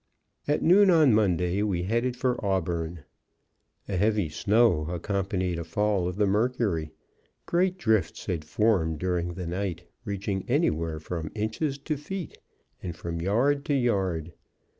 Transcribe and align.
At 0.47 0.63
noon 0.63 0.89
on 0.89 1.13
Monday 1.13 1.61
we 1.61 1.83
headed 1.83 2.17
for 2.17 2.43
Auburn. 2.43 3.03
A 3.87 3.97
heavy 3.97 4.29
snow 4.29 4.87
accompanied 4.89 5.59
a 5.59 5.63
fall 5.63 6.07
of 6.07 6.15
the 6.15 6.25
mercury. 6.25 6.89
Great 7.45 7.77
drifts 7.77 8.25
had 8.25 8.43
formed 8.43 8.97
during 8.97 9.35
the 9.35 9.45
night, 9.45 9.85
reaching 10.03 10.43
anywhere 10.49 10.99
from 10.99 11.29
inches 11.35 11.77
to 11.77 11.97
feet, 11.97 12.39
and 12.81 12.95
from 12.95 13.21
yard 13.21 13.63
to 13.65 13.75
yard. 13.75 14.33